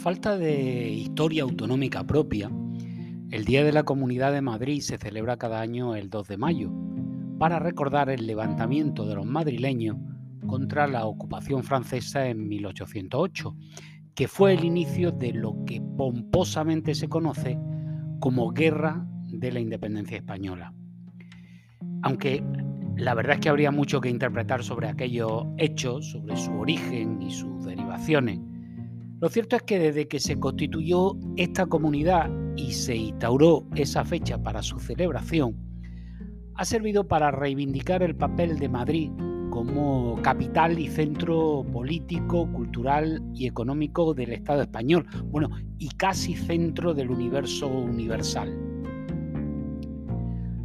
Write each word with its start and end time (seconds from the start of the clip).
Falta 0.00 0.38
de 0.38 0.88
historia 0.88 1.42
autonómica 1.42 2.06
propia, 2.06 2.50
el 3.30 3.44
Día 3.44 3.62
de 3.62 3.72
la 3.72 3.82
Comunidad 3.82 4.32
de 4.32 4.40
Madrid 4.40 4.80
se 4.80 4.96
celebra 4.96 5.36
cada 5.36 5.60
año 5.60 5.94
el 5.94 6.08
2 6.08 6.26
de 6.26 6.38
mayo, 6.38 6.72
para 7.38 7.58
recordar 7.58 8.08
el 8.08 8.26
levantamiento 8.26 9.06
de 9.06 9.14
los 9.14 9.26
madrileños 9.26 9.98
contra 10.46 10.86
la 10.86 11.04
ocupación 11.04 11.62
francesa 11.64 12.28
en 12.28 12.48
1808, 12.48 13.54
que 14.14 14.26
fue 14.26 14.54
el 14.54 14.64
inicio 14.64 15.12
de 15.12 15.34
lo 15.34 15.66
que 15.66 15.82
pomposamente 15.98 16.94
se 16.94 17.08
conoce 17.08 17.58
como 18.20 18.52
Guerra 18.52 19.06
de 19.26 19.52
la 19.52 19.60
Independencia 19.60 20.16
Española. 20.16 20.72
Aunque 22.00 22.42
la 22.96 23.12
verdad 23.12 23.34
es 23.34 23.40
que 23.40 23.50
habría 23.50 23.70
mucho 23.70 24.00
que 24.00 24.08
interpretar 24.08 24.64
sobre 24.64 24.88
aquellos 24.88 25.44
hechos, 25.58 26.10
sobre 26.12 26.38
su 26.38 26.52
origen 26.52 27.20
y 27.20 27.30
sus 27.30 27.66
derivaciones, 27.66 28.40
lo 29.20 29.28
cierto 29.28 29.56
es 29.56 29.62
que 29.62 29.78
desde 29.78 30.08
que 30.08 30.18
se 30.18 30.40
constituyó 30.40 31.14
esta 31.36 31.66
comunidad 31.66 32.30
y 32.56 32.72
se 32.72 32.96
instauró 32.96 33.66
esa 33.74 34.02
fecha 34.02 34.42
para 34.42 34.62
su 34.62 34.78
celebración, 34.78 35.56
ha 36.54 36.64
servido 36.64 37.06
para 37.06 37.30
reivindicar 37.30 38.02
el 38.02 38.16
papel 38.16 38.58
de 38.58 38.68
Madrid 38.70 39.10
como 39.50 40.20
capital 40.22 40.78
y 40.78 40.88
centro 40.88 41.66
político, 41.70 42.50
cultural 42.52 43.22
y 43.34 43.46
económico 43.46 44.14
del 44.14 44.32
Estado 44.32 44.62
español, 44.62 45.06
bueno, 45.26 45.50
y 45.78 45.88
casi 45.90 46.34
centro 46.34 46.94
del 46.94 47.10
universo 47.10 47.68
universal. 47.68 48.69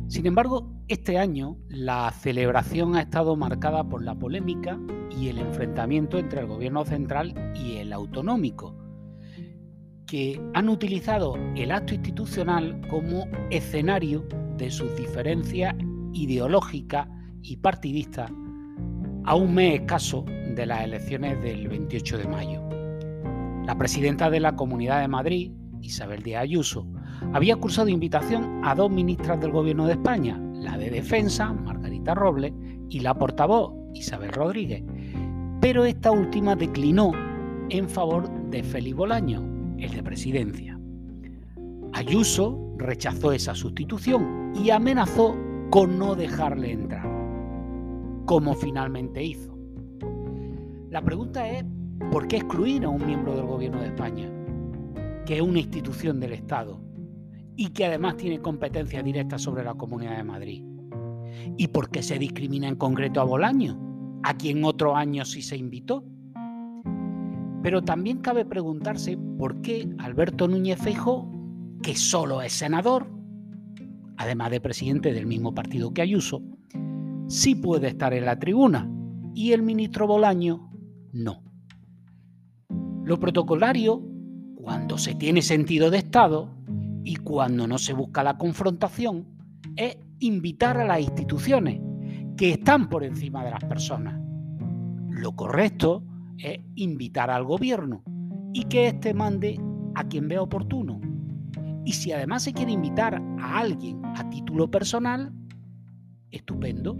Sin 0.07 0.27
embargo, 0.27 0.71
este 0.87 1.17
año 1.17 1.57
la 1.67 2.11
celebración 2.11 2.95
ha 2.95 3.01
estado 3.01 3.35
marcada 3.35 3.83
por 3.83 4.03
la 4.03 4.13
polémica 4.13 4.79
y 5.09 5.29
el 5.29 5.39
enfrentamiento 5.39 6.19
entre 6.19 6.41
el 6.41 6.47
gobierno 6.47 6.85
central 6.85 7.33
y 7.55 7.77
el 7.77 7.91
autonómico, 7.91 8.75
que 10.05 10.39
han 10.53 10.69
utilizado 10.69 11.35
el 11.55 11.71
acto 11.71 11.95
institucional 11.95 12.81
como 12.87 13.25
escenario 13.49 14.27
de 14.57 14.69
sus 14.69 14.95
diferencias 14.95 15.75
ideológicas 16.13 17.07
y 17.41 17.57
partidistas 17.57 18.31
a 19.23 19.35
un 19.35 19.55
mes 19.55 19.81
escaso 19.81 20.23
de 20.55 20.65
las 20.67 20.83
elecciones 20.83 21.41
del 21.41 21.67
28 21.67 22.19
de 22.19 22.27
mayo. 22.27 22.61
La 23.65 23.75
presidenta 23.75 24.29
de 24.29 24.39
la 24.39 24.55
Comunidad 24.55 25.01
de 25.01 25.07
Madrid, 25.07 25.51
Isabel 25.81 26.21
Díaz 26.21 26.43
Ayuso, 26.43 26.87
había 27.33 27.55
cursado 27.55 27.89
invitación 27.89 28.61
a 28.63 28.75
dos 28.75 28.91
ministras 28.91 29.39
del 29.41 29.51
Gobierno 29.51 29.85
de 29.87 29.93
España, 29.93 30.39
la 30.53 30.77
de 30.77 30.89
Defensa, 30.89 31.51
Margarita 31.53 32.15
Robles, 32.15 32.53
y 32.89 32.99
la 32.99 33.13
portavoz, 33.13 33.73
Isabel 33.93 34.31
Rodríguez, 34.31 34.83
pero 35.59 35.85
esta 35.85 36.11
última 36.11 36.55
declinó 36.55 37.11
en 37.69 37.89
favor 37.89 38.29
de 38.49 38.63
Félix 38.63 38.95
Bolaño, 38.95 39.43
el 39.79 39.91
de 39.91 40.03
Presidencia. 40.03 40.79
Ayuso 41.93 42.73
rechazó 42.77 43.31
esa 43.31 43.55
sustitución 43.55 44.53
y 44.55 44.69
amenazó 44.69 45.35
con 45.71 45.97
no 45.97 46.15
dejarle 46.15 46.71
entrar, 46.71 47.07
como 48.25 48.53
finalmente 48.53 49.23
hizo. 49.23 49.57
La 50.89 51.01
pregunta 51.01 51.49
es, 51.49 51.65
¿por 52.11 52.27
qué 52.27 52.37
excluir 52.37 52.85
a 52.85 52.89
un 52.89 53.05
miembro 53.05 53.35
del 53.35 53.45
Gobierno 53.45 53.81
de 53.81 53.87
España, 53.87 54.29
que 55.25 55.37
es 55.37 55.41
una 55.41 55.59
institución 55.59 56.19
del 56.19 56.33
Estado 56.33 56.79
y 57.55 57.69
que 57.69 57.85
además 57.85 58.17
tiene 58.17 58.39
competencia 58.39 59.01
directa 59.01 59.37
sobre 59.37 59.63
la 59.63 59.75
Comunidad 59.75 60.17
de 60.17 60.23
Madrid? 60.23 60.63
¿Y 61.57 61.67
por 61.67 61.89
qué 61.89 62.01
se 62.01 62.19
discrimina 62.19 62.67
en 62.67 62.75
concreto 62.75 63.21
a 63.21 63.25
Bolaño, 63.25 64.19
a 64.23 64.35
quien 64.35 64.63
otro 64.63 64.95
año 64.95 65.25
sí 65.25 65.41
se 65.41 65.57
invitó? 65.57 66.03
Pero 67.63 67.81
también 67.81 68.19
cabe 68.19 68.45
preguntarse 68.45 69.17
por 69.37 69.61
qué 69.61 69.89
Alberto 69.97 70.47
Núñez 70.47 70.79
Feijóo, 70.79 71.31
que 71.81 71.95
solo 71.95 72.41
es 72.41 72.53
senador, 72.53 73.07
además 74.17 74.51
de 74.51 74.61
presidente 74.61 75.13
del 75.13 75.25
mismo 75.25 75.53
partido 75.53 75.93
que 75.93 76.01
Ayuso, 76.01 76.41
sí 77.27 77.55
puede 77.55 77.87
estar 77.87 78.13
en 78.13 78.25
la 78.25 78.37
tribuna 78.37 78.89
y 79.33 79.51
el 79.51 79.61
ministro 79.61 80.07
Bolaño 80.07 80.71
no. 81.11 81.43
Lo 83.03 83.19
protocolario, 83.19 84.01
cuando 84.55 84.97
se 84.97 85.15
tiene 85.15 85.41
sentido 85.41 85.91
de 85.91 85.99
Estado 85.99 86.49
y 87.05 87.17
cuando 87.17 87.67
no 87.67 87.77
se 87.77 87.93
busca 87.93 88.23
la 88.23 88.37
confrontación, 88.37 89.27
es 89.75 89.95
invitar 90.19 90.77
a 90.77 90.85
las 90.85 90.99
instituciones 90.99 91.79
que 92.35 92.53
están 92.53 92.89
por 92.89 93.03
encima 93.03 93.45
de 93.45 93.51
las 93.51 93.63
personas. 93.63 94.19
Lo 95.09 95.35
correcto 95.35 96.03
es 96.39 96.59
invitar 96.73 97.29
al 97.29 97.45
gobierno 97.45 98.03
y 98.53 98.63
que 98.63 98.87
éste 98.87 99.13
mande 99.13 99.61
a 99.93 100.03
quien 100.05 100.27
vea 100.27 100.41
oportuno. 100.41 100.99
Y 101.85 101.93
si 101.93 102.11
además 102.11 102.43
se 102.43 102.53
quiere 102.53 102.71
invitar 102.71 103.21
a 103.39 103.59
alguien 103.59 104.03
a 104.03 104.27
título 104.31 104.69
personal, 104.71 105.31
estupendo. 106.31 106.97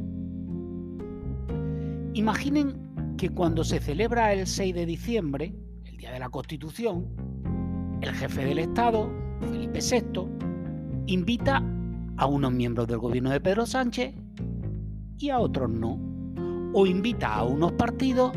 Imaginen 2.14 3.16
que 3.18 3.30
cuando 3.30 3.64
se 3.64 3.80
celebra 3.80 4.34
el 4.34 4.46
6 4.46 4.76
de 4.76 4.86
diciembre, 4.86 5.56
el 5.84 5.98
Día 5.98 6.12
de 6.12 6.20
la 6.20 6.30
Constitución, 6.30 7.08
el 8.02 8.14
jefe 8.14 8.46
del 8.46 8.60
Estado, 8.60 9.25
Felipe 9.76 10.10
VI, 10.14 10.28
invita 11.08 11.62
a 12.16 12.26
unos 12.28 12.54
miembros 12.54 12.88
del 12.88 12.98
gobierno 12.98 13.30
de 13.30 13.42
Pedro 13.42 13.66
Sánchez 13.66 14.14
y 15.18 15.30
a 15.30 15.40
otros 15.40 15.70
no. 15.70 16.00
O 16.74 16.86
invita 16.86 17.34
a 17.34 17.44
unos 17.44 17.74
partidos 17.74 18.32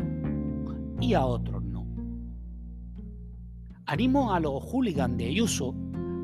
y 0.99 1.13
a 1.13 1.25
otros 1.25 1.63
no. 1.63 1.87
Animo 3.85 4.33
a 4.33 4.39
los 4.41 4.61
hooligans 4.63 5.17
de 5.17 5.27
Ayuso 5.27 5.73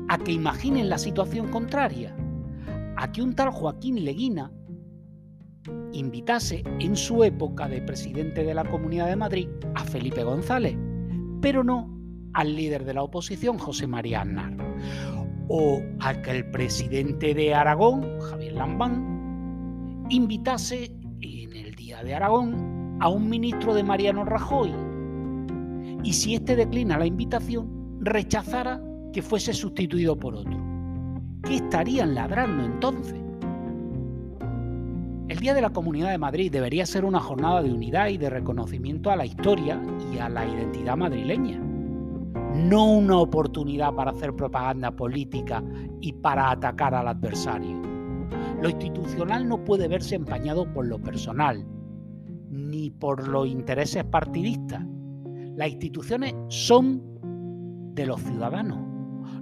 a 0.08 0.18
que 0.18 0.32
imaginen 0.32 0.90
la 0.90 0.98
situación 0.98 1.48
contraria, 1.48 2.14
a 2.96 3.10
que 3.10 3.22
un 3.22 3.34
tal 3.34 3.50
Joaquín 3.50 4.04
Leguina 4.04 4.52
invitase 5.92 6.62
en 6.78 6.94
su 6.94 7.24
época 7.24 7.68
de 7.68 7.80
presidente 7.80 8.44
de 8.44 8.54
la 8.54 8.64
Comunidad 8.64 9.06
de 9.06 9.16
Madrid 9.16 9.48
a 9.74 9.84
Felipe 9.84 10.22
González, 10.24 10.76
pero 11.40 11.64
no 11.64 11.95
al 12.36 12.54
líder 12.54 12.84
de 12.84 12.92
la 12.92 13.02
oposición, 13.02 13.58
José 13.58 13.86
María 13.86 14.20
Aznar, 14.20 14.52
o 15.48 15.80
a 16.00 16.20
que 16.20 16.32
el 16.32 16.50
presidente 16.50 17.32
de 17.32 17.54
Aragón, 17.54 18.20
Javier 18.20 18.52
Lambán, 18.52 20.04
invitase 20.10 20.92
en 21.22 21.56
el 21.56 21.74
Día 21.74 22.04
de 22.04 22.14
Aragón 22.14 22.98
a 23.00 23.08
un 23.08 23.30
ministro 23.30 23.74
de 23.74 23.82
Mariano 23.82 24.26
Rajoy, 24.26 24.70
y 26.04 26.12
si 26.12 26.34
éste 26.34 26.56
declina 26.56 26.98
la 26.98 27.06
invitación, 27.06 27.96
rechazara 28.00 28.82
que 29.14 29.22
fuese 29.22 29.54
sustituido 29.54 30.18
por 30.18 30.34
otro. 30.34 30.62
¿Qué 31.42 31.54
estarían 31.56 32.14
ladrando 32.14 32.66
entonces? 32.66 33.18
El 35.28 35.38
Día 35.38 35.54
de 35.54 35.62
la 35.62 35.70
Comunidad 35.70 36.10
de 36.10 36.18
Madrid 36.18 36.52
debería 36.52 36.84
ser 36.84 37.06
una 37.06 37.18
jornada 37.18 37.62
de 37.62 37.72
unidad 37.72 38.08
y 38.08 38.18
de 38.18 38.28
reconocimiento 38.28 39.10
a 39.10 39.16
la 39.16 39.24
historia 39.24 39.80
y 40.12 40.18
a 40.18 40.28
la 40.28 40.46
identidad 40.46 40.98
madrileña, 40.98 41.60
no 42.56 42.92
una 42.92 43.18
oportunidad 43.18 43.94
para 43.94 44.10
hacer 44.10 44.34
propaganda 44.34 44.90
política 44.90 45.62
y 46.00 46.12
para 46.12 46.50
atacar 46.50 46.94
al 46.94 47.08
adversario. 47.08 47.80
Lo 48.62 48.68
institucional 48.68 49.48
no 49.48 49.62
puede 49.64 49.88
verse 49.88 50.14
empañado 50.14 50.72
por 50.72 50.86
lo 50.86 50.98
personal, 50.98 51.64
ni 52.50 52.90
por 52.90 53.28
los 53.28 53.46
intereses 53.46 54.04
partidistas. 54.04 54.84
Las 55.56 55.70
instituciones 55.70 56.34
son 56.48 57.02
de 57.94 58.06
los 58.06 58.20
ciudadanos 58.20 58.86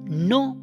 no 0.05 0.57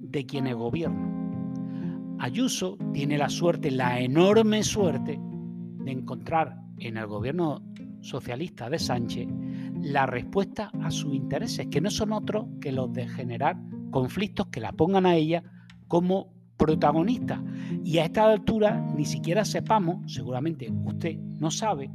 de 0.00 0.26
quienes 0.26 0.54
gobiernan. 0.54 2.16
Ayuso 2.18 2.78
tiene 2.92 3.18
la 3.18 3.28
suerte, 3.28 3.70
la 3.70 4.00
enorme 4.00 4.62
suerte, 4.62 5.18
de 5.20 5.90
encontrar 5.90 6.56
en 6.78 6.96
el 6.96 7.06
gobierno 7.06 7.62
socialista 8.00 8.70
de 8.70 8.78
Sánchez 8.78 9.28
la 9.84 10.06
respuesta 10.06 10.70
a 10.82 10.90
sus 10.90 11.14
intereses, 11.14 11.66
que 11.68 11.80
no 11.80 11.90
son 11.90 12.12
otros 12.12 12.46
que 12.60 12.72
los 12.72 12.92
de 12.92 13.06
generar 13.08 13.56
conflictos 13.90 14.46
que 14.48 14.60
la 14.60 14.72
pongan 14.72 15.06
a 15.06 15.14
ella 15.14 15.42
como 15.88 16.32
protagonista. 16.56 17.42
Y 17.84 17.98
a 17.98 18.04
esta 18.04 18.24
altura 18.24 18.84
ni 18.96 19.04
siquiera 19.04 19.44
sepamos, 19.44 20.12
seguramente 20.12 20.72
usted 20.84 21.16
no 21.18 21.50
sabe, 21.50 21.90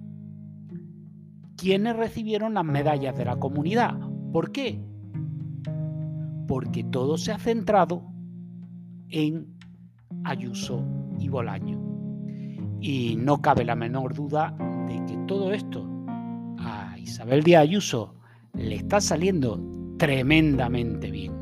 quiénes 1.58 1.96
recibieron 1.96 2.54
las 2.54 2.66
medallas 2.66 3.18
de 3.18 3.26
la 3.26 3.38
comunidad. 3.38 3.98
¿Por 4.32 4.52
qué? 4.52 4.80
porque 6.50 6.84
todo 6.84 7.20
se 7.20 7.32
ha 7.32 7.38
centrado 7.38 8.02
en 9.10 9.56
Ayuso 10.24 10.84
y 11.20 11.30
Bolaño. 11.30 11.80
Y 12.82 13.18
no 13.18 13.40
cabe 13.40 13.64
la 13.64 13.76
menor 13.76 14.16
duda 14.16 14.58
de 14.88 14.96
que 15.06 15.16
todo 15.28 15.54
esto 15.54 15.88
Isabel 17.00 17.44
Díaz 17.44 17.63
Ayuso 17.63 18.13
le 18.54 18.75
está 18.75 19.00
saliendo 19.01 19.60
tremendamente 19.98 21.12
bien. 21.12 21.39